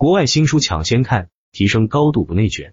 [0.00, 2.72] 国外新书抢先看，提升高度不内卷。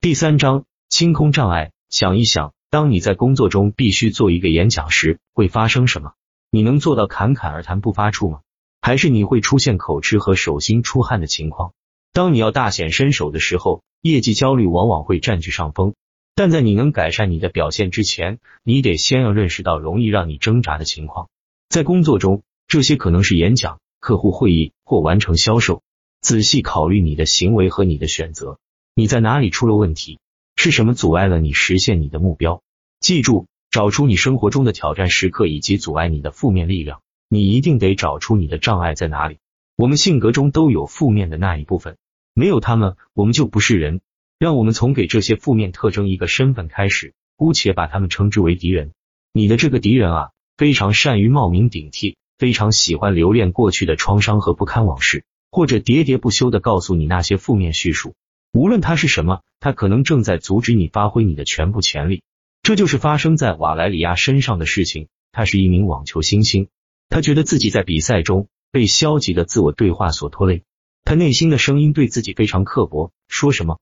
[0.00, 6.14] 第三章清空障碍，想一想，当你在工作中必须做一个演讲时，会发生什么？
[6.50, 8.40] 你能做到侃侃而谈不发怵吗？
[8.80, 11.74] 还是你会出现口吃和手心出汗的情况？
[12.14, 15.92] 当你要大显身手的时候，业绩焦虑往往会占据上风。
[16.34, 21.28] 但在你能改善你的表现之前，你得先要认识到容易让你挣扎的情况。
[21.68, 23.78] 在工作中，这些可能是演讲。
[24.02, 25.80] 客户会议或完成销售，
[26.20, 28.58] 仔细考虑你的行为和你的选择，
[28.96, 30.18] 你在哪里出了问题？
[30.56, 32.62] 是什么阻碍了你实现你的目标？
[32.98, 37.00] 记住，找出你生活中的挑战时刻以及阻碍你的负面力量。
[37.28, 39.38] 你一定得找出你的障碍在哪里。
[39.76, 41.96] 我们性格中都有负面的那一部分，
[42.34, 44.00] 没有他们，我们就不是人。
[44.36, 48.90] 让我们从给这些负面特征一个身份开始，姑且把他们称之为敌人。
[49.32, 52.16] 你的这个敌人啊，非常善于冒名顶替。
[52.42, 58.16] 非常喜欢留恋过去的创伤和不堪往事，或者喋喋不休的告诉你那些负面叙述。
[58.52, 62.24] 无论他是什么，他可能正在阻止你发挥你的全部潜力。
[62.60, 65.06] 这就是发生在瓦莱里亚身上的事情。
[65.30, 66.66] 他是一名网球新星，
[67.08, 70.64] 他觉得自己在比赛中被消极的自我对话所拖累。
[71.04, 73.78] 他内心的声音对自己非常刻薄，说什么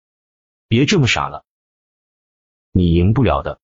[0.68, 1.44] “别这么傻了，
[2.72, 3.60] 你赢不了的”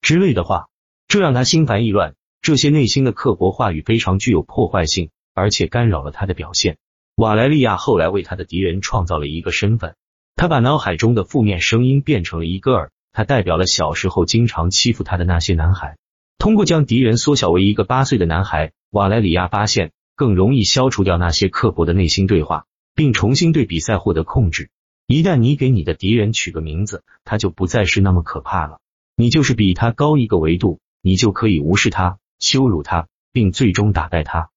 [0.00, 0.68] 之类的话，
[1.08, 2.14] 这让他心烦意乱。
[2.50, 6.78] 这些内心的刻薄话语非常具有破坏性，而且干扰了他的表现。
[7.14, 9.94] 瓦莱利亚后来为他的敌人创造了一个身份，
[10.34, 15.96] 他把脑海中的负面声音变成了一个儿，他代表了小时候经常欺负他的那些男孩。
[16.38, 22.64] 通过将敌人缩小为一个八岁的男孩，瓦莱里亚发现更容易消除掉那些刻薄的内心对话，
[22.96, 24.70] 并重新对比赛获得控制。
[25.06, 28.80] 一旦你给你的敌人取个名字，他就不再是那么可怕了。
[29.14, 32.18] 你就是比他高一个维度，你就可以无视他。
[32.40, 34.50] 羞辱他，并最终打败他。